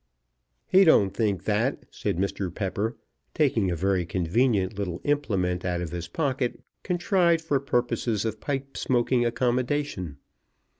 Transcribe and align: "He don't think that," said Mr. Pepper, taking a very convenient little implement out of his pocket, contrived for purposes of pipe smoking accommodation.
"He 0.65 0.83
don't 0.83 1.11
think 1.11 1.43
that," 1.43 1.85
said 1.91 2.17
Mr. 2.17 2.51
Pepper, 2.51 2.97
taking 3.35 3.69
a 3.69 3.75
very 3.75 4.03
convenient 4.03 4.75
little 4.75 4.99
implement 5.03 5.63
out 5.63 5.79
of 5.79 5.91
his 5.91 6.07
pocket, 6.07 6.59
contrived 6.81 7.43
for 7.43 7.59
purposes 7.59 8.25
of 8.25 8.41
pipe 8.41 8.75
smoking 8.77 9.27
accommodation. 9.27 10.17